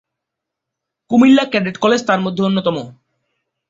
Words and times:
Comilla 1.11 1.43
cadet 1.51 1.75
college 1.77 2.01
তার 2.07 2.19
মধ্যে 2.25 2.41
অন্যতম। 2.43 2.77